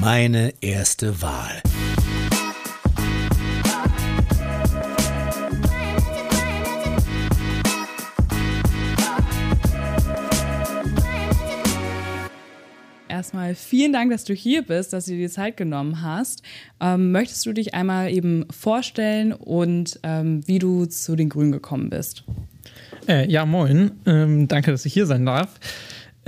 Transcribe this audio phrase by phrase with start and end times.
[0.00, 1.60] Meine erste Wahl.
[13.08, 16.42] Erstmal vielen Dank, dass du hier bist, dass du dir die Zeit genommen hast.
[16.80, 21.90] Ähm, möchtest du dich einmal eben vorstellen und ähm, wie du zu den Grünen gekommen
[21.90, 22.24] bist?
[23.06, 23.90] Äh, ja, moin.
[24.06, 25.60] Ähm, danke, dass ich hier sein darf.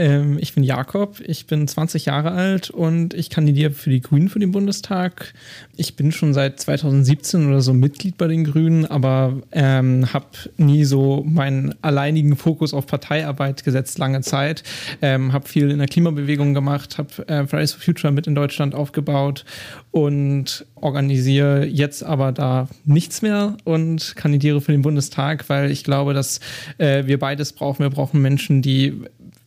[0.03, 4.29] Ähm, ich bin Jakob, ich bin 20 Jahre alt und ich kandidiere für die Grünen
[4.29, 5.33] für den Bundestag.
[5.77, 10.83] Ich bin schon seit 2017 oder so Mitglied bei den Grünen, aber ähm, habe nie
[10.85, 14.65] so meinen alleinigen Fokus auf Parteiarbeit gesetzt, lange Zeit.
[15.03, 18.75] Ähm, habe viel in der Klimabewegung gemacht, habe äh, Fridays for Future mit in Deutschland
[18.75, 19.45] aufgebaut
[19.93, 26.13] und organisiere jetzt aber da nichts mehr und kandidiere für den Bundestag, weil ich glaube,
[26.13, 26.41] dass
[26.79, 27.85] äh, wir beides brauchen.
[27.85, 29.05] Wir brauchen Menschen, die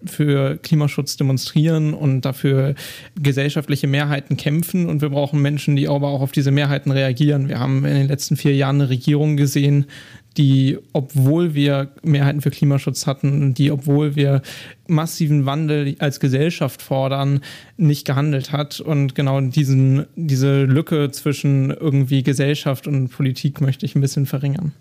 [0.07, 2.75] für Klimaschutz demonstrieren und dafür
[3.19, 4.87] gesellschaftliche Mehrheiten kämpfen.
[4.87, 7.49] Und wir brauchen Menschen, die aber auch auf diese Mehrheiten reagieren.
[7.49, 9.85] Wir haben in den letzten vier Jahren eine Regierung gesehen,
[10.37, 14.41] die, obwohl wir Mehrheiten für Klimaschutz hatten, die, obwohl wir
[14.87, 17.39] massiven Wandel als Gesellschaft fordern,
[17.77, 18.79] nicht gehandelt hat.
[18.79, 24.73] Und genau diesen, diese Lücke zwischen irgendwie Gesellschaft und Politik möchte ich ein bisschen verringern.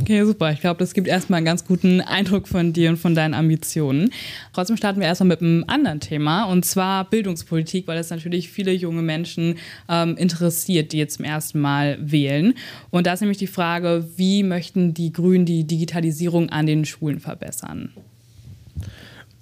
[0.00, 0.52] Okay, super.
[0.52, 4.12] Ich glaube, das gibt erstmal einen ganz guten Eindruck von dir und von deinen Ambitionen.
[4.52, 8.72] Trotzdem starten wir erstmal mit einem anderen Thema und zwar Bildungspolitik, weil das natürlich viele
[8.72, 9.58] junge Menschen
[9.88, 12.54] ähm, interessiert, die jetzt zum ersten Mal wählen.
[12.90, 17.20] Und da ist nämlich die Frage, wie möchten die Grünen die Digitalisierung an den Schulen
[17.20, 17.92] verbessern?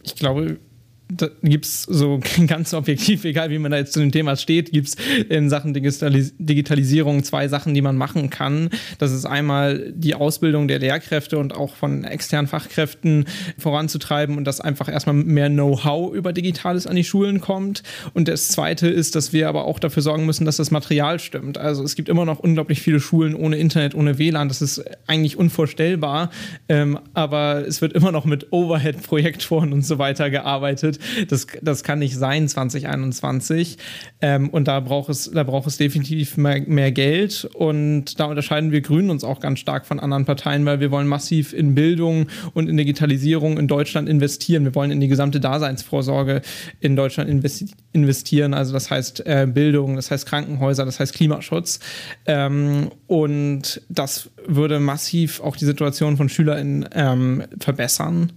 [0.02, 0.58] Ich glaube,
[1.42, 4.88] gibt es so ganz objektiv, egal wie man da jetzt zu dem Thema steht, gibt
[4.88, 4.96] es
[5.28, 8.70] in Sachen Digitalis Digitalisierung zwei Sachen, die man machen kann.
[8.98, 13.26] Das ist einmal die Ausbildung der Lehrkräfte und auch von externen Fachkräften
[13.58, 17.82] voranzutreiben und dass einfach erstmal mehr Know-how über Digitales an die Schulen kommt.
[18.14, 21.58] Und das zweite ist, dass wir aber auch dafür sorgen müssen, dass das Material stimmt.
[21.58, 24.48] Also es gibt immer noch unglaublich viele Schulen ohne Internet, ohne WLAN.
[24.48, 26.30] Das ist eigentlich unvorstellbar.
[26.68, 31.98] Ähm, aber es wird immer noch mit Overhead-Projektoren und so weiter gearbeitet das, das kann
[31.98, 33.78] nicht sein 2021.
[34.20, 37.48] Ähm, und da braucht es, da braucht es definitiv mehr, mehr Geld.
[37.54, 41.06] Und da unterscheiden wir Grünen uns auch ganz stark von anderen Parteien, weil wir wollen
[41.06, 44.64] massiv in Bildung und in Digitalisierung in Deutschland investieren.
[44.64, 46.42] Wir wollen in die gesamte Daseinsvorsorge
[46.80, 47.30] in Deutschland
[47.92, 48.54] investieren.
[48.54, 51.80] Also das heißt äh, Bildung, das heißt Krankenhäuser, das heißt Klimaschutz.
[52.26, 58.32] Ähm, und das würde massiv auch die Situation von SchülerInnen ähm, verbessern.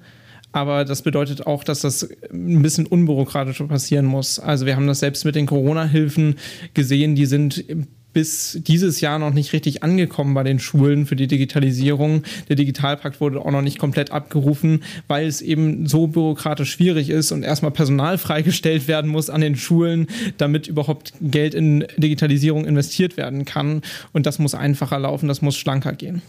[0.54, 4.40] Aber das bedeutet auch, dass das ein bisschen unbürokratischer passieren muss.
[4.40, 6.36] Also wir haben das selbst mit den Corona-Hilfen
[6.74, 7.66] gesehen, die sind
[8.14, 12.24] bis dieses Jahr noch nicht richtig angekommen bei den Schulen für die Digitalisierung.
[12.48, 17.32] Der Digitalpakt wurde auch noch nicht komplett abgerufen, weil es eben so bürokratisch schwierig ist
[17.32, 23.18] und erstmal Personal freigestellt werden muss an den Schulen, damit überhaupt Geld in Digitalisierung investiert
[23.18, 23.82] werden kann.
[24.14, 26.22] Und das muss einfacher laufen, das muss schlanker gehen.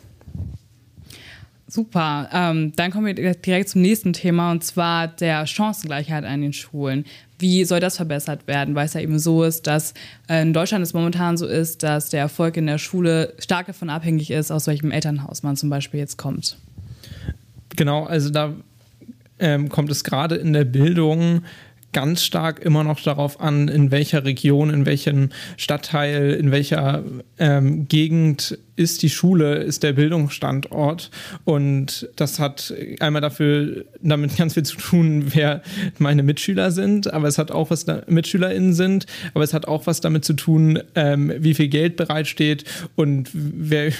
[1.74, 2.28] Super.
[2.32, 7.04] Ähm, dann kommen wir direkt zum nächsten Thema und zwar der Chancengleichheit an den Schulen.
[7.40, 8.76] Wie soll das verbessert werden?
[8.76, 9.92] Weil es ja eben so ist, dass
[10.28, 13.90] äh, in Deutschland es momentan so ist, dass der Erfolg in der Schule stark davon
[13.90, 16.58] abhängig ist, aus welchem Elternhaus man zum Beispiel jetzt kommt.
[17.74, 18.54] Genau, also da
[19.40, 21.42] ähm, kommt es gerade in der Bildung
[21.94, 27.02] ganz stark immer noch darauf an, in welcher Region, in welchem Stadtteil, in welcher
[27.38, 31.10] ähm, Gegend ist die Schule, ist der Bildungsstandort.
[31.44, 35.62] Und das hat einmal dafür damit ganz viel zu tun, wer
[35.98, 39.86] meine Mitschüler sind, aber es hat auch was da, MitschülerInnen sind, aber es hat auch
[39.86, 42.64] was damit zu tun, ähm, wie viel Geld bereitsteht
[42.96, 43.92] und wer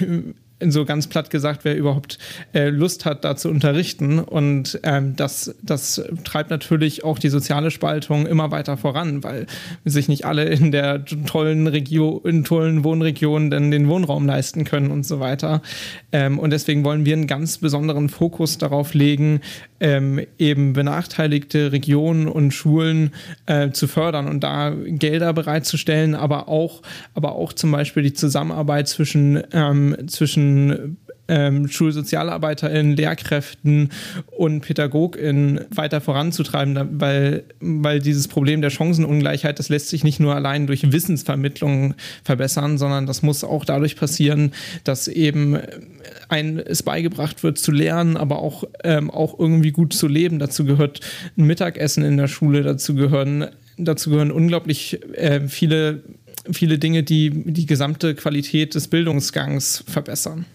[0.60, 2.18] so ganz platt gesagt, wer überhaupt
[2.52, 4.18] äh, Lust hat, da zu unterrichten.
[4.18, 9.46] Und ähm, das, das treibt natürlich auch die soziale Spaltung immer weiter voran, weil
[9.84, 14.90] sich nicht alle in der tollen Region, in tollen Wohnregionen denn den Wohnraum leisten können
[14.90, 15.62] und so weiter.
[16.12, 19.40] Ähm, und deswegen wollen wir einen ganz besonderen Fokus darauf legen,
[19.80, 23.12] ähm, eben benachteiligte Regionen und Schulen
[23.46, 26.82] äh, zu fördern und da Gelder bereitzustellen, aber auch,
[27.14, 29.96] aber auch zum Beispiel die Zusammenarbeit zwischen, ähm,
[30.44, 33.88] zwischen ähm, SchulsozialarbeiterInnen, Lehrkräften
[34.36, 40.34] und PädagogInnen weiter voranzutreiben, weil, weil dieses Problem der Chancenungleichheit, das lässt sich nicht nur
[40.34, 41.94] allein durch Wissensvermittlung
[42.24, 44.52] verbessern, sondern das muss auch dadurch passieren,
[44.84, 45.58] dass eben
[46.28, 50.38] ein, es beigebracht wird zu lernen, aber auch, ähm, auch irgendwie gut zu leben.
[50.38, 51.00] Dazu gehört
[51.38, 53.46] ein Mittagessen in der Schule, dazu gehören,
[53.78, 56.02] dazu gehören unglaublich äh, viele,
[56.52, 60.46] viele Dinge, die die gesamte Qualität des Bildungsgangs verbessern.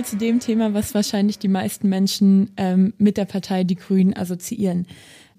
[0.00, 4.16] mal zu dem Thema, was wahrscheinlich die meisten Menschen ähm, mit der Partei Die Grünen
[4.16, 4.86] assoziieren,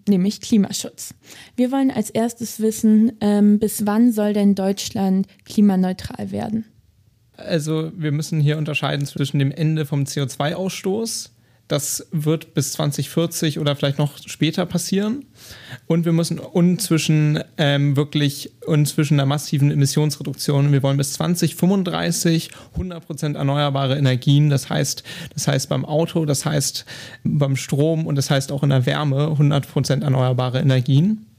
[0.08, 1.16] nämlich Klimaschutz.
[1.56, 6.66] Wir wollen als erstes wissen, ähm, bis wann soll denn Deutschland klimaneutral werden?
[7.46, 11.30] Also wir müssen hier unterscheiden zwischen dem Ende vom CO2-Ausstoß
[11.72, 15.24] das wird bis 2040 oder vielleicht noch später passieren.
[15.88, 20.74] Und wir müssen und zwischen ähm, wirklich und zwischen einer massiven Emissionsreduktion.
[20.74, 24.50] Wir wollen bis 2035 100% erneuerbare Energien.
[24.50, 25.04] Das heißt,
[25.34, 26.86] das heißt beim Auto, das heißt
[27.24, 31.31] beim Strom und das heißt auch in der Wärme 100% erneuerbare Energien.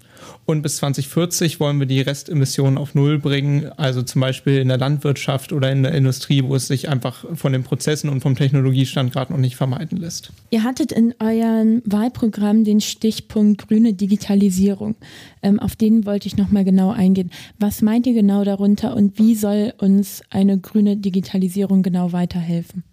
[0.44, 4.78] Und bis 2040 wollen wir die Restemissionen auf Null bringen, also zum Beispiel in der
[4.78, 9.12] Landwirtschaft oder in der Industrie, wo es sich einfach von den Prozessen und vom Technologiestand
[9.12, 10.32] gerade noch nicht vermeiden lässt.
[10.50, 14.96] Ihr hattet in eurem Wahlprogramm den Stichpunkt grüne Digitalisierung.
[15.42, 17.30] Ähm, auf den wollte ich nochmal genau eingehen.
[17.58, 22.84] Was meint ihr genau darunter und wie soll uns eine grüne Digitalisierung genau weiterhelfen?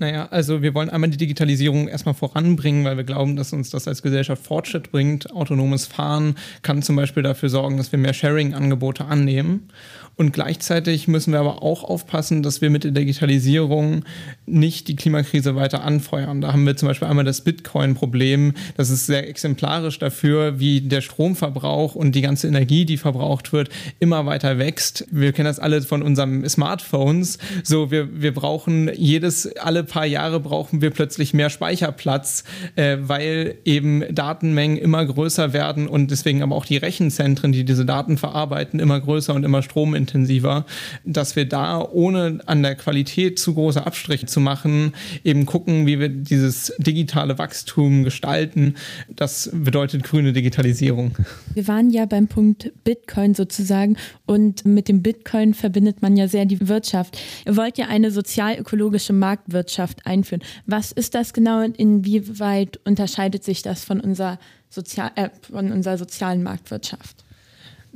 [0.00, 3.88] Naja, also wir wollen einmal die Digitalisierung erstmal voranbringen, weil wir glauben, dass uns das
[3.88, 5.32] als Gesellschaft Fortschritt bringt.
[5.32, 9.70] Autonomes Fahren kann zum Beispiel dafür sorgen, dass wir mehr Sharing-Angebote annehmen.
[10.18, 14.04] Und gleichzeitig müssen wir aber auch aufpassen, dass wir mit der Digitalisierung
[14.46, 16.40] nicht die Klimakrise weiter anfeuern.
[16.40, 18.54] Da haben wir zum Beispiel einmal das Bitcoin-Problem.
[18.76, 23.68] Das ist sehr exemplarisch dafür, wie der Stromverbrauch und die ganze Energie, die verbraucht wird,
[24.00, 25.06] immer weiter wächst.
[25.12, 27.38] Wir kennen das alle von unseren Smartphones.
[27.62, 32.42] So, wir, wir brauchen jedes, alle paar Jahre brauchen wir plötzlich mehr Speicherplatz,
[32.74, 37.86] äh, weil eben Datenmengen immer größer werden und deswegen aber auch die Rechenzentren, die diese
[37.86, 40.64] Daten verarbeiten, immer größer und immer stromintensiver intensiver,
[41.04, 44.92] dass wir da, ohne an der Qualität zu große Abstriche zu machen,
[45.24, 48.74] eben gucken, wie wir dieses digitale Wachstum gestalten.
[49.08, 51.16] Das bedeutet grüne Digitalisierung.
[51.54, 53.96] Wir waren ja beim Punkt Bitcoin sozusagen
[54.26, 57.18] und mit dem Bitcoin verbindet man ja sehr die Wirtschaft.
[57.46, 60.42] Ihr wollt ja eine sozial-ökologische Marktwirtschaft einführen.
[60.66, 64.38] Was ist das genau und inwieweit unterscheidet sich das von unserer,
[64.70, 67.24] Sozial äh, von unserer sozialen Marktwirtschaft?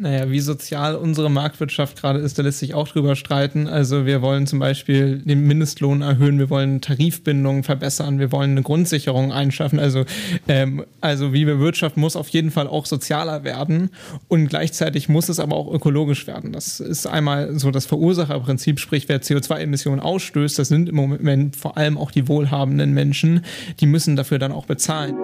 [0.02, 3.69] Naja, wie sozial unsere Marktwirtschaft gerade ist, da lässt sich auch drüber streiten.
[3.69, 8.62] Also wir wollen zum Beispiel den Mindestlohn erhöhen, wir wollen Tarifbindungen verbessern, wir wollen eine
[8.62, 9.78] Grundsicherung einschaffen.
[9.78, 10.04] Also,
[10.49, 13.90] ähm, also wie wir Wirtschaft muss auf jeden Fall auch sozialer werden
[14.26, 16.50] und gleichzeitig muss es aber auch ökologisch werden.
[16.50, 21.76] Das ist einmal so das Verursacherprinzip, sprich wer CO2-Emissionen ausstößt, das sind im Moment vor
[21.76, 23.44] allem auch die wohlhabenden Menschen,
[23.78, 25.14] die müssen dafür dann auch bezahlen.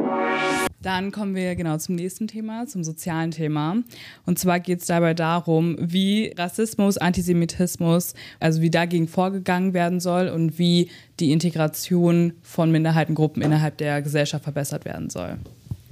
[0.81, 3.79] Dann kommen wir genau zum nächsten Thema, zum sozialen Thema.
[4.27, 10.29] Und zwar geht es dabei darum, wie Rassismus, Antisemitismus, also wie dagegen vorgegangen werden soll
[10.29, 15.39] und wie die Integration von Minderheitengruppen innerhalb der Gesellschaft verbessert werden soll.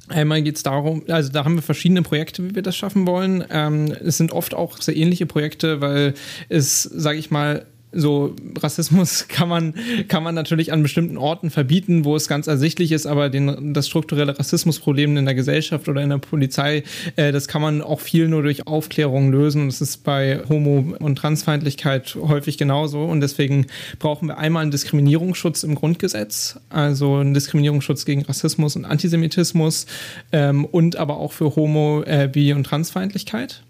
[0.08, 3.44] Einmal geht es darum, also da haben wir verschiedene Projekte, wie wir das schaffen wollen.
[3.50, 6.14] Ähm, es sind oft auch sehr ähnliche Projekte, weil
[6.48, 7.66] es, sage ich mal,
[7.96, 9.74] so Rassismus kann man,
[10.08, 13.88] kann man natürlich an bestimmten Orten verbieten, wo es ganz ersichtlich ist, aber den, das
[13.88, 16.82] strukturelle Rassismusproblem in der Gesellschaft oder in der Polizei,
[17.16, 19.66] äh, das kann man auch viel nur durch Aufklärung lösen.
[19.66, 23.04] Das ist bei Homo- und Transfeindlichkeit häufig genauso.
[23.04, 23.66] Und deswegen
[23.98, 29.86] brauchen wir einmal einen Diskriminierungsschutz im Grundgesetz, also einen Diskriminierungsschutz gegen Rassismus und Antisemitismus
[30.32, 33.62] ähm, und aber auch für Homo-, äh, Bi- und Transfeindlichkeit.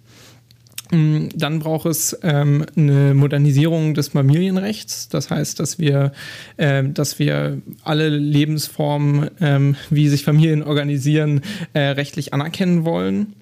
[0.90, 5.08] Mm, dann braucht es ähm, eine Modernisierung des Familienrechts.
[5.08, 6.12] Das heißt, dass wir,
[6.58, 11.40] ähm, dass wir alle Lebensformen, ähm, wie sich Familien organisieren,
[11.72, 13.34] äh, rechtlich anerkennen wollen.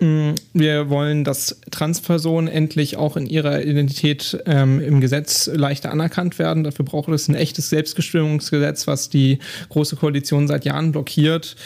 [0.00, 6.38] Mm, wir wollen, dass Transpersonen endlich auch in ihrer Identität ähm, im Gesetz leichter anerkannt
[6.38, 6.64] werden.
[6.64, 9.38] Dafür braucht es ein echtes Selbstbestimmungsgesetz, was die
[9.70, 11.56] Große Koalition seit Jahren blockiert.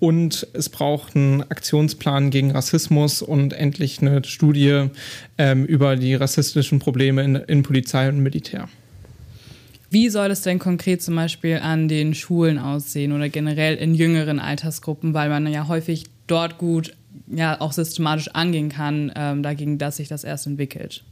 [0.00, 4.88] Und es braucht einen Aktionsplan gegen Rassismus und endlich eine Studie
[5.38, 8.68] ähm, über die rassistischen Probleme in, in Polizei und Militär.
[9.90, 14.40] Wie soll es denn konkret zum Beispiel an den Schulen aussehen oder generell in jüngeren
[14.40, 16.96] Altersgruppen, weil man ja häufig dort gut
[17.28, 21.04] ja auch systematisch angehen kann, ähm, dagegen, dass sich das erst entwickelt?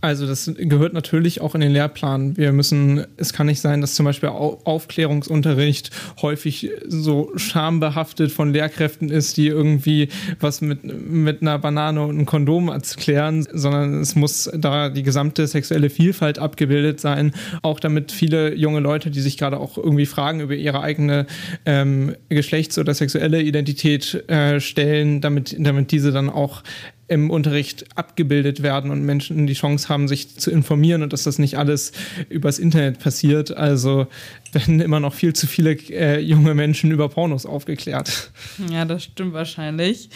[0.00, 2.36] Also das gehört natürlich auch in den Lehrplan.
[2.36, 5.90] Wir müssen, es kann nicht sein, dass zum Beispiel Aufklärungsunterricht
[6.22, 12.26] häufig so schambehaftet von Lehrkräften ist, die irgendwie was mit, mit einer Banane und einem
[12.26, 18.54] Kondom erklären, sondern es muss da die gesamte sexuelle Vielfalt abgebildet sein, auch damit viele
[18.54, 21.26] junge Leute, die sich gerade auch irgendwie Fragen über ihre eigene
[21.66, 26.62] ähm, Geschlechts- oder sexuelle Identität äh, stellen, damit, damit diese dann auch
[27.08, 31.38] im Unterricht abgebildet werden und Menschen die Chance haben, sich zu informieren und dass das
[31.38, 31.92] nicht alles
[32.28, 33.56] übers Internet passiert.
[33.56, 34.06] Also
[34.52, 38.30] werden immer noch viel zu viele äh, junge Menschen über Pornos aufgeklärt.
[38.70, 40.10] Ja, das stimmt wahrscheinlich.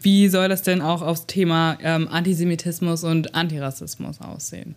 [0.00, 4.74] Wie soll das denn auch aufs Thema ähm, Antisemitismus und Antirassismus aussehen?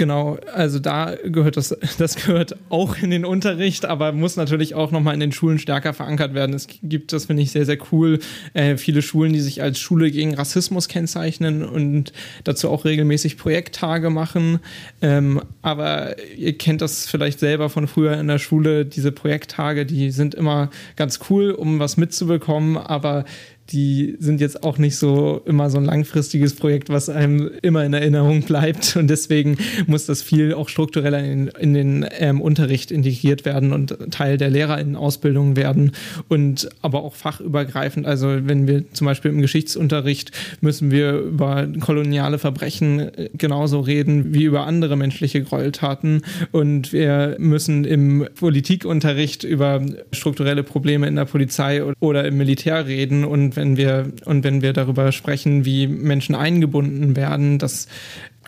[0.00, 4.92] Genau, also da gehört das, das gehört auch in den Unterricht, aber muss natürlich auch
[4.92, 6.54] nochmal in den Schulen stärker verankert werden.
[6.54, 8.18] Es gibt, das finde ich sehr, sehr cool,
[8.54, 12.14] äh, viele Schulen, die sich als Schule gegen Rassismus kennzeichnen und
[12.44, 14.60] dazu auch regelmäßig Projekttage machen.
[15.02, 20.12] Ähm, aber ihr kennt das vielleicht selber von früher in der Schule, diese Projekttage, die
[20.12, 23.26] sind immer ganz cool, um was mitzubekommen, aber
[23.72, 27.92] die sind jetzt auch nicht so immer so ein langfristiges Projekt, was einem immer in
[27.92, 28.96] Erinnerung bleibt.
[28.96, 33.96] Und deswegen muss das viel auch struktureller in, in den ähm, Unterricht integriert werden und
[34.10, 35.92] Teil der Lehrerinnenausbildung werden
[36.28, 38.06] und aber auch fachübergreifend.
[38.06, 44.34] Also wenn wir zum Beispiel im Geschichtsunterricht müssen wir über koloniale Verbrechen äh, genauso reden
[44.34, 46.22] wie über andere menschliche Gräueltaten.
[46.52, 49.80] Und wir müssen im Politikunterricht über
[50.12, 53.24] strukturelle Probleme in der Polizei oder im Militär reden.
[53.24, 57.88] Und wenn wir, und wenn wir darüber sprechen, wie Menschen eingebunden werden, dass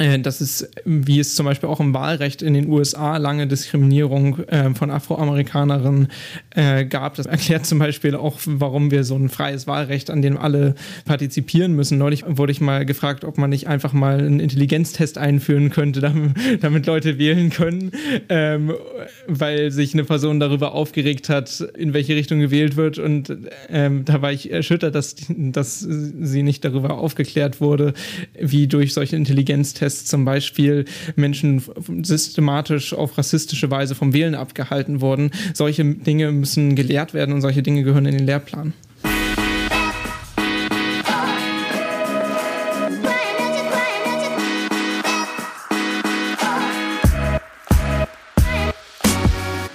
[0.03, 4.41] äh, das ist, wie es zum Beispiel auch im Wahlrecht in den USA lange Diskriminierung
[4.49, 6.09] äh, von Afroamerikanerinnen
[6.51, 7.15] äh, gab.
[7.15, 11.75] Das erklärt zum Beispiel auch, warum wir so ein freies Wahlrecht, an dem alle partizipieren
[11.75, 11.99] müssen.
[11.99, 16.33] Neulich wurde ich mal gefragt, ob man nicht einfach mal einen Intelligenztest einführen könnte, damit,
[16.61, 17.93] damit Leute wählen können,
[18.29, 18.73] ähm,
[19.29, 22.99] weil sich eine Person darüber aufgeregt hat, in welche Richtung gewählt wird.
[22.99, 23.37] Und
[23.69, 27.95] ähm, da war ich erschüttert, dass, dass sie nicht darüber aufgeklärt wurde,
[28.39, 31.63] wie durch solche Intelligenztests Tests zum Beispiel Menschen
[32.03, 35.31] systematisch auf rassistische Weise vom Wählen abgehalten wurden.
[35.53, 38.73] Solche Dinge müssen gelehrt werden und solche Dinge gehören in den Lehrplan.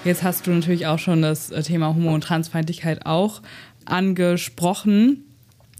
[0.03, 3.41] Jetzt hast du natürlich auch schon das Thema Homo- und Transfeindlichkeit auch
[3.85, 5.26] angesprochen.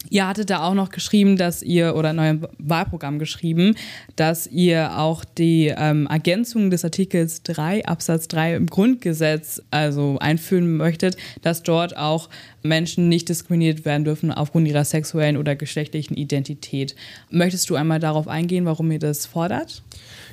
[0.10, 3.76] Ihr hattet da auch noch geschrieben, dass ihr, oder neues Wahlprogramm geschrieben,
[4.16, 10.78] dass ihr auch die ähm, Ergänzung des Artikels 3 Absatz 3 im Grundgesetz also einführen
[10.78, 12.30] möchtet, dass dort auch
[12.64, 16.96] Menschen nicht diskriminiert werden dürfen aufgrund ihrer sexuellen oder geschlechtlichen Identität.
[17.30, 19.84] Möchtest du einmal darauf eingehen, warum ihr das fordert?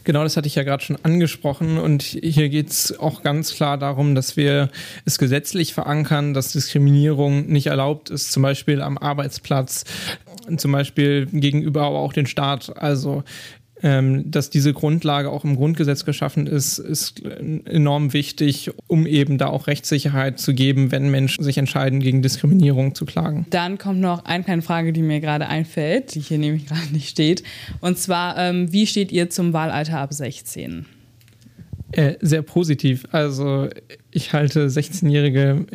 [0.05, 1.79] Genau, das hatte ich ja gerade schon angesprochen.
[1.79, 4.71] Und hier geht es auch ganz klar darum, dass wir
[5.07, 9.85] es gesetzlich verankern, dass Diskriminierung nicht erlaubt ist, zum Beispiel am Arbeitsplatz,
[10.57, 12.77] zum Beispiel gegenüber aber auch den Staat.
[12.77, 13.25] Also
[13.85, 19.49] ähm, dass diese Grundlage auch im Grundgesetz geschaffen ist, ist enorm wichtig, um eben da
[19.49, 23.45] auch Rechtssicherheit zu geben, wenn Menschen sich entscheiden, gegen Diskriminierung zu klagen.
[23.51, 27.11] Dann kommt noch eine kleine Frage, die mir gerade einfällt, die hier nämlich gerade nicht
[27.11, 27.43] steht.
[27.83, 30.87] Und zwar, ähm, wie steht ihr zum Wahlalter ab 16?
[31.93, 33.07] Äh, sehr positiv.
[33.13, 33.69] Also
[34.15, 35.67] ich halte 16-jährige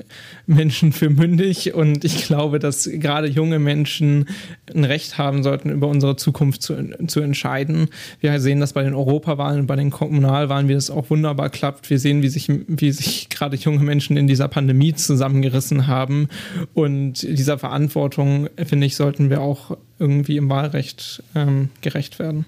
[0.48, 4.28] Menschen für mündig und ich glaube, dass gerade junge Menschen
[4.74, 7.90] ein Recht haben sollten, über unsere Zukunft zu, zu entscheiden.
[8.22, 11.90] Wir sehen das bei den Europawahlen und bei den Kommunalwahlen, wie das auch wunderbar klappt.
[11.90, 16.30] Wir sehen, wie sich, wie sich gerade junge Menschen in dieser Pandemie zusammengerissen haben.
[16.74, 22.46] Und dieser Verantwortung, finde ich, sollten wir auch irgendwie im Wahlrecht ähm, gerecht werden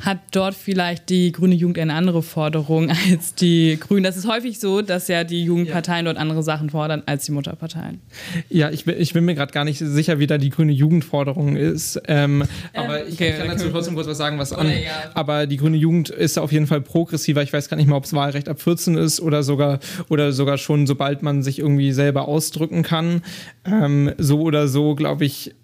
[0.00, 4.04] hat dort vielleicht die grüne Jugend eine andere Forderung als die Grünen.
[4.04, 6.12] Das ist häufig so, dass ja die Jugendparteien ja.
[6.12, 8.00] dort andere Sachen fordern als die Mutterparteien.
[8.48, 12.00] Ja, ich, ich bin mir gerade gar nicht sicher, wie da die grüne Jugendforderung ist.
[12.06, 14.68] Ähm, aber ich, okay, kann dazu trotzdem kurz was sagen, was an.
[14.68, 15.10] Ja.
[15.14, 17.42] Aber die grüne Jugend ist auf jeden Fall progressiver.
[17.42, 20.58] Ich weiß gar nicht mal, ob es Wahlrecht ab 14 ist oder sogar, oder sogar
[20.58, 23.22] schon, sobald man sich irgendwie selber ausdrücken kann.
[23.64, 25.54] Ähm, so oder so, glaube ich,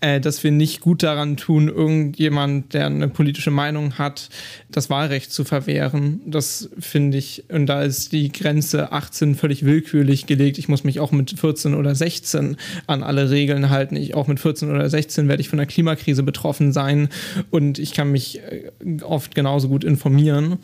[0.00, 4.28] äh, dass wir nicht gut daran tun, irgendjemand, der eine politische Meinung hat,
[4.70, 6.20] das Wahlrecht zu verwehren.
[6.26, 10.58] Das finde ich, und da ist die Grenze 18 völlig willkürlich gelegt.
[10.58, 13.96] Ich muss mich auch mit 14 oder 16 an alle Regeln halten.
[13.96, 17.08] Ich auch mit 14 oder 16 werde ich von der Klimakrise betroffen sein
[17.50, 20.58] und ich kann mich äh, oft genauso gut informieren.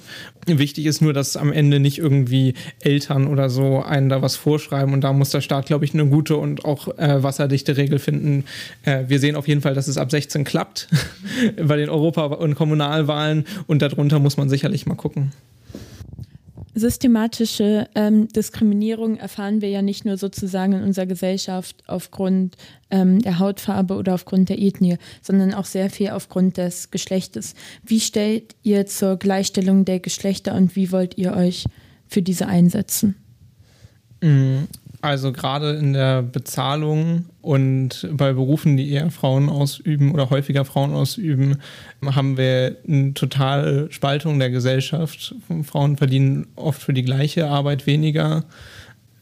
[0.46, 4.92] Wichtig ist nur, dass am Ende nicht irgendwie Eltern oder so einen da was vorschreiben
[4.92, 8.44] und da muss der Staat, glaube ich, eine gute und auch äh, wasserdichte Regel finden.
[8.84, 10.88] Äh, wir sehen sehen auf jeden Fall, dass es ab 16 klappt
[11.56, 15.32] bei den Europa- und Kommunalwahlen und darunter muss man sicherlich mal gucken.
[16.72, 22.56] Systematische ähm, Diskriminierung erfahren wir ja nicht nur sozusagen in unserer Gesellschaft aufgrund
[22.90, 27.54] ähm, der Hautfarbe oder aufgrund der Ethnie, sondern auch sehr viel aufgrund des Geschlechtes.
[27.84, 31.64] Wie stellt ihr zur Gleichstellung der Geschlechter und wie wollt ihr euch
[32.06, 33.16] für diese einsetzen?
[35.02, 40.92] Also gerade in der Bezahlung und bei Berufen, die eher Frauen ausüben oder häufiger Frauen
[40.92, 41.56] ausüben,
[42.04, 45.34] haben wir eine totale Spaltung der Gesellschaft.
[45.64, 48.44] Frauen verdienen oft für die gleiche Arbeit weniger.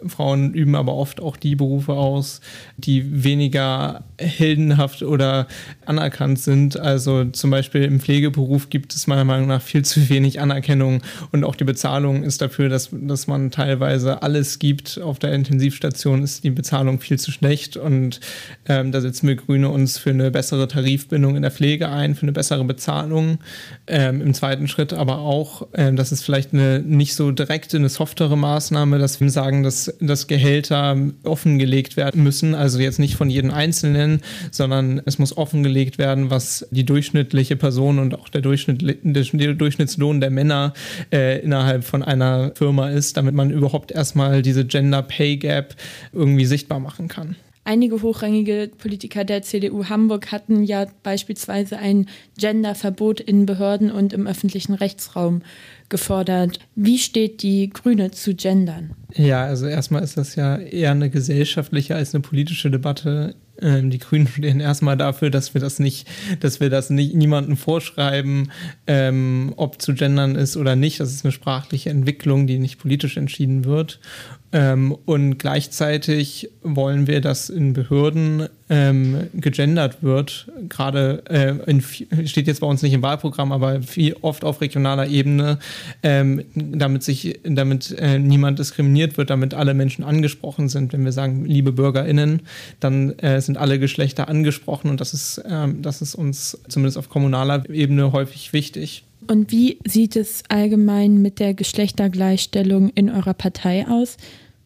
[0.06, 2.40] Frauen üben aber oft auch die Berufe aus,
[2.76, 5.46] die weniger heldenhaft oder
[5.86, 6.78] anerkannt sind.
[6.78, 11.02] Also zum Beispiel im Pflegeberuf gibt es meiner Meinung nach viel zu wenig Anerkennung
[11.32, 15.00] und auch die Bezahlung ist dafür, dass, dass man teilweise alles gibt.
[15.00, 18.20] Auf der Intensivstation ist die Bezahlung viel zu schlecht und
[18.66, 22.22] ähm, da setzen wir Grüne uns für eine bessere Tarifbindung in der Pflege ein, für
[22.22, 23.38] eine bessere Bezahlung.
[23.86, 27.88] Ähm, Im zweiten Schritt aber auch, ähm, das ist vielleicht eine nicht so direkte, eine
[27.88, 32.54] softere Maßnahme, dass wir sagen, dass, dass Gehälter offengelegt werden müssen.
[32.54, 37.98] Also jetzt nicht von jedem Einzelnen, sondern es muss offengelegt werden, was die durchschnittliche Person
[37.98, 40.72] und auch der, Durchschnitt, der Durchschnittslohn der Männer
[41.12, 45.74] äh, innerhalb von einer Firma ist, damit man überhaupt erstmal diese Gender Pay Gap
[46.12, 47.36] irgendwie sichtbar machen kann.
[47.68, 52.06] Einige hochrangige Politiker der CDU Hamburg hatten ja beispielsweise ein
[52.38, 55.42] Genderverbot in Behörden und im öffentlichen Rechtsraum
[55.90, 56.60] gefordert.
[56.76, 58.92] Wie steht die Grüne zu Gendern?
[59.14, 63.98] Ja, also erstmal ist das ja eher eine gesellschaftliche als eine politische Debatte ähm, die
[63.98, 66.06] Grünen stehen erstmal dafür, dass wir das nicht,
[66.40, 68.50] dass wir das nicht niemandem vorschreiben,
[68.86, 71.00] ähm, ob zu gendern ist oder nicht.
[71.00, 74.00] Das ist eine sprachliche Entwicklung, die nicht politisch entschieden wird.
[74.50, 80.48] Ähm, und gleichzeitig wollen wir, dass in Behörden ähm, gegendert wird.
[80.68, 85.58] Gerade äh, steht jetzt bei uns nicht im Wahlprogramm, aber viel, oft auf regionaler Ebene,
[86.02, 90.94] ähm, damit sich, damit äh, niemand diskriminiert wird, damit alle Menschen angesprochen sind.
[90.94, 92.42] Wenn wir sagen, liebe BürgerInnen,
[92.80, 97.10] dann äh, sind alle Geschlechter angesprochen und das ist, ähm, das ist uns zumindest auf
[97.10, 99.04] kommunaler Ebene häufig wichtig.
[99.26, 104.16] Und wie sieht es allgemein mit der Geschlechtergleichstellung in eurer Partei aus?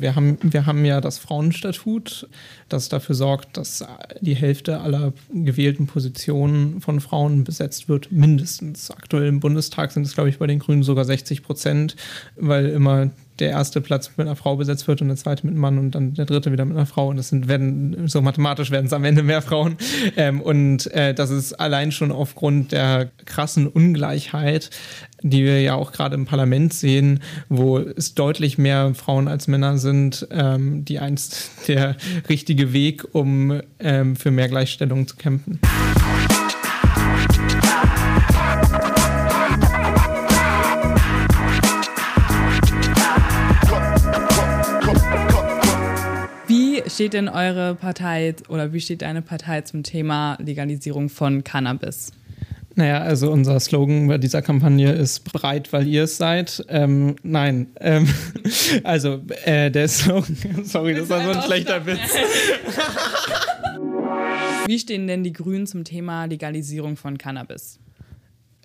[0.03, 2.29] Wir haben, wir haben ja das Frauenstatut,
[2.69, 3.85] das dafür sorgt, dass
[4.21, 8.91] die Hälfte aller gewählten Positionen von Frauen besetzt wird, mindestens.
[8.91, 11.95] Aktuell im Bundestag sind es, glaube ich, bei den Grünen sogar 60 Prozent,
[12.35, 13.11] weil immer
[13.43, 15.95] der erste Platz mit einer Frau besetzt wird und der zweite mit einem Mann und
[15.95, 17.09] dann der dritte wieder mit einer Frau.
[17.09, 19.77] Und das sind, werden, so mathematisch werden es am Ende mehr Frauen.
[20.17, 24.71] Ähm, und äh, das ist allein schon aufgrund der krassen Ungleichheit,
[25.23, 29.79] die wir ja auch gerade im Parlament sehen, wo es deutlich mehr Frauen als Männer
[29.79, 31.97] sind, ähm, die einst der
[32.29, 35.61] richtige Weg, um ähm, für mehr Gleichstellung zu kämpfen.
[47.03, 52.13] Steht denn eure Partei oder wie steht deine Partei zum Thema Legalisierung von Cannabis?
[52.77, 56.65] Naja, also unser Slogan bei dieser Kampagne ist breit, weil ihr es seid.
[56.69, 58.07] Ähm, nein, ähm,
[58.85, 61.99] also äh, der Slogan, sorry, das war so ein schlechter Witz.
[64.67, 67.81] Wie stehen denn die Grünen zum Thema Legalisierung von Cannabis?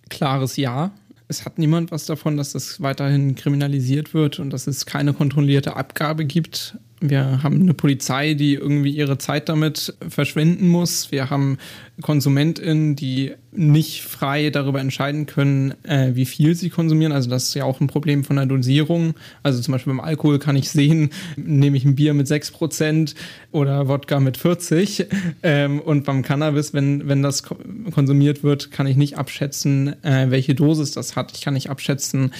[0.09, 0.91] Klares Ja.
[1.27, 5.75] Es hat niemand was davon, dass das weiterhin kriminalisiert wird und dass es keine kontrollierte
[5.75, 11.11] Abgabe gibt wir haben eine Polizei, die irgendwie ihre Zeit damit verschwenden muss.
[11.11, 11.57] Wir haben
[12.01, 17.11] KonsumentInnen, die nicht frei darüber entscheiden können, äh, wie viel sie konsumieren.
[17.11, 19.15] Also das ist ja auch ein Problem von der Dosierung.
[19.41, 23.15] Also zum Beispiel beim Alkohol kann ich sehen, nehme ich ein Bier mit 6%
[23.51, 25.07] oder Wodka mit 40.
[25.41, 27.43] Ähm, und beim Cannabis, wenn, wenn das
[27.91, 31.31] konsumiert wird, kann ich nicht abschätzen, äh, welche Dosis das hat.
[31.33, 32.33] Ich kann nicht abschätzen,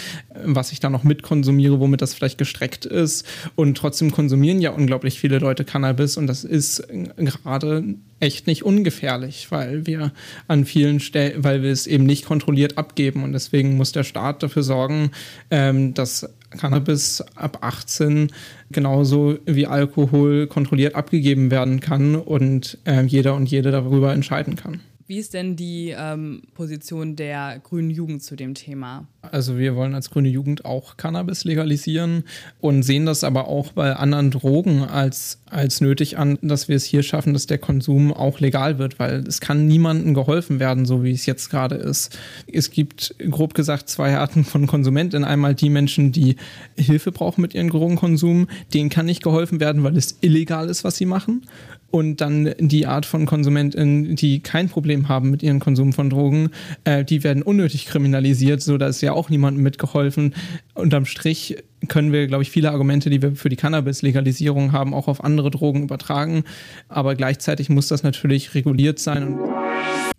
[0.45, 3.25] was ich da noch mitkonsumiere, womit das vielleicht gestreckt ist.
[3.55, 4.11] Und trotzdem
[4.47, 7.83] konsumieren ja unglaublich viele Leute Cannabis und das ist gerade
[8.21, 10.13] echt nicht ungefährlich, weil wir
[10.47, 14.43] an vielen Stellen, weil wir es eben nicht kontrolliert abgeben und deswegen muss der Staat
[14.43, 15.11] dafür sorgen,
[15.51, 18.31] ähm, dass Cannabis ab 18
[18.71, 24.79] genauso wie Alkohol kontrolliert abgegeben werden kann und äh, jeder und jede darüber entscheiden kann.
[25.09, 29.07] Wie ist denn die ähm, Position der grünen Jugend zu dem Thema?
[29.21, 32.25] Also wir wollen als grüne Jugend auch Cannabis legalisieren
[32.59, 36.83] und sehen das aber auch bei anderen Drogen als, als nötig an, dass wir es
[36.83, 41.05] hier schaffen, dass der Konsum auch legal wird, weil es kann niemandem geholfen werden, so
[41.05, 42.19] wie es jetzt gerade ist.
[42.51, 45.23] Es gibt grob gesagt zwei Arten von Konsumenten.
[45.23, 46.35] Einmal die Menschen, die
[46.77, 50.97] Hilfe brauchen mit ihrem Drogenkonsum, denen kann nicht geholfen werden, weil es illegal ist, was
[50.97, 51.43] sie machen
[51.89, 56.49] und dann die Art von Konsumenten, die kein Problem haben mit ihrem Konsum von Drogen,
[56.83, 60.33] äh, die werden unnötig kriminalisiert, so dass ja auch niemandem mitgeholfen.
[60.73, 65.07] Unterm Strich können wir, glaube ich, viele Argumente, die wir für die Cannabis-Legalisierung haben, auch
[65.07, 66.43] auf andere Drogen übertragen.
[66.89, 69.37] Aber gleichzeitig muss das natürlich reguliert sein.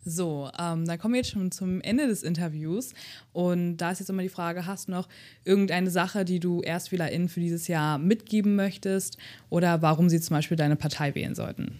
[0.04, 2.94] So, ähm, dann kommen wir jetzt schon zum Ende des Interviews.
[3.32, 5.08] Und da ist jetzt immer die Frage, hast du noch
[5.44, 9.18] irgendeine Sache, die du ErstwählerInnen für dieses Jahr mitgeben möchtest
[9.50, 11.78] oder warum sie zum Beispiel deine Partei wählen sollten?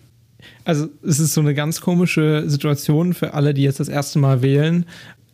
[0.64, 4.42] Also es ist so eine ganz komische Situation für alle, die jetzt das erste Mal
[4.42, 4.86] wählen.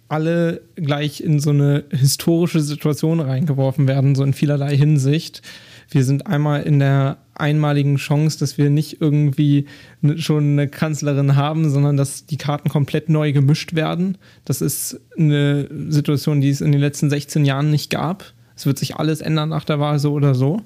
[0.09, 5.43] Alle gleich in so eine historische Situation reingeworfen werden, so in vielerlei Hinsicht
[5.91, 9.67] wir sind einmal in der einmaligen Chance, dass wir nicht irgendwie
[10.01, 14.19] ne, schon eine Kanzlerin haben, sondern dass die Karten komplett neu gemischt werden.
[14.45, 18.33] Das ist eine Situation, die es in den letzten 16 Jahren nicht gab.
[18.57, 20.61] Es wird sich alles ändern nach der Wahl so oder so.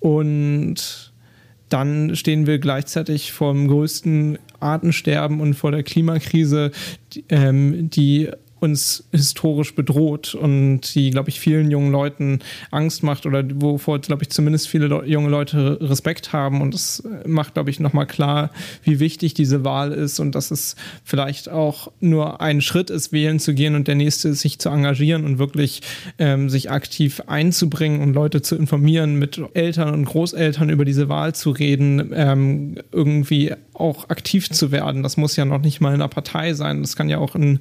[0.00, 1.12] Und
[1.70, 6.72] dann stehen wir gleichzeitig vor dem größten Artensterben und vor der Klimakrise,
[7.12, 8.30] die, ähm, die
[8.64, 14.22] uns historisch bedroht und die, glaube ich, vielen jungen Leuten Angst macht oder wovor, glaube
[14.22, 16.60] ich, zumindest viele Le junge Leute Respekt haben.
[16.60, 18.50] Und das macht, glaube ich, nochmal klar,
[18.82, 23.38] wie wichtig diese Wahl ist und dass es vielleicht auch nur ein Schritt ist, wählen
[23.38, 25.82] zu gehen und der nächste ist, sich zu engagieren und wirklich
[26.18, 31.34] ähm, sich aktiv einzubringen und Leute zu informieren, mit Eltern und Großeltern über diese Wahl
[31.34, 35.02] zu reden, ähm, irgendwie auch aktiv zu werden.
[35.02, 36.82] Das muss ja noch nicht mal in einer Partei sein.
[36.82, 37.58] Das kann ja auch in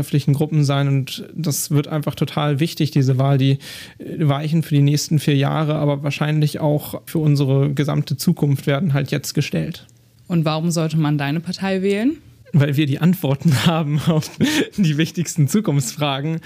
[0.00, 0.88] zivilgesellschaftlichen Gruppen sein.
[0.88, 3.38] Und das wird einfach total wichtig, diese Wahl.
[3.38, 3.58] Die
[3.98, 9.10] Weichen für die nächsten vier Jahre, aber wahrscheinlich auch für unsere gesamte Zukunft werden halt
[9.10, 9.86] jetzt gestellt.
[10.26, 12.16] Und warum sollte man deine Partei wählen?
[12.52, 14.30] Weil wir die Antworten haben auf
[14.76, 16.40] die wichtigsten Zukunftsfragen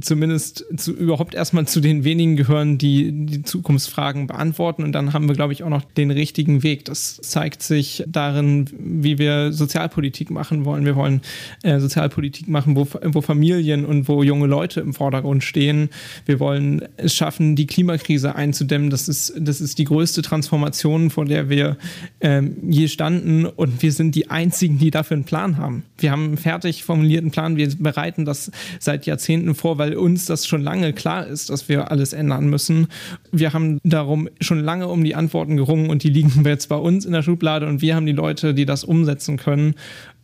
[0.00, 4.82] zumindest zu, überhaupt erstmal zu den wenigen gehören, die die Zukunftsfragen beantworten.
[4.82, 6.84] Und dann haben wir, glaube ich, auch noch den richtigen Weg.
[6.86, 10.84] Das zeigt sich darin, wie wir Sozialpolitik machen wollen.
[10.84, 11.20] Wir wollen
[11.62, 15.90] äh, Sozialpolitik machen, wo, wo Familien und wo junge Leute im Vordergrund stehen.
[16.24, 18.88] Wir wollen es schaffen, die Klimakrise einzudämmen.
[18.88, 21.76] Das ist, das ist die größte Transformation, vor der wir
[22.20, 23.44] ähm, je standen.
[23.44, 25.84] Und wir sind die Einzigen, die dafür einen Plan haben.
[25.98, 27.56] Wir haben einen fertig formulierten Plan.
[27.56, 31.90] Wir bereiten das seit Jahrzehnten vor, weil uns das schon lange klar ist, dass wir
[31.90, 32.86] alles ändern müssen.
[33.32, 37.04] Wir haben darum schon lange um die Antworten gerungen und die liegen jetzt bei uns
[37.04, 39.74] in der Schublade und wir haben die Leute, die das umsetzen können.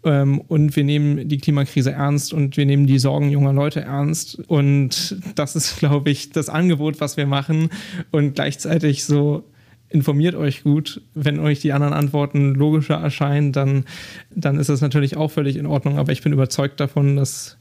[0.05, 4.39] Ähm, und wir nehmen die Klimakrise ernst und wir nehmen die Sorgen junger Leute ernst.
[4.47, 7.71] Und das ist, glaube ich, das Angebot, was wir machen.
[8.13, 9.43] Und gleichzeitig so
[9.89, 11.01] informiert euch gut.
[11.15, 13.87] Wenn euch die anderen Antworten logischer erscheinen, dann,
[14.31, 15.99] dann ist das natürlich auch völlig in Ordnung.
[15.99, 17.59] Aber ich bin überzeugt davon, dass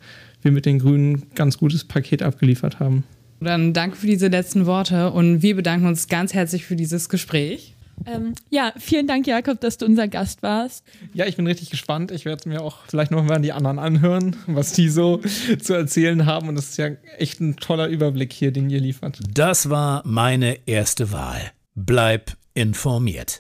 [0.47, 3.03] wir mit den Grünen ein ganz gutes Paket abgeliefert haben.
[3.41, 7.75] Dann danke für diese letzten Worte und wir bedanken uns ganz herzlich für dieses Gespräch.
[8.05, 10.85] Ähm, ja, vielen Dank, Jakob, dass du unser Gast warst.
[11.13, 12.11] Ja, ich bin richtig gespannt.
[12.11, 15.19] Ich werde mir auch vielleicht noch mal die anderen anhören, was die so
[15.59, 16.47] zu erzählen haben.
[16.47, 19.19] Und das ist ja echt ein toller Überblick hier, den ihr liefert.
[19.33, 21.41] Das war meine erste Wahl.
[21.75, 23.37] Bleib informiert.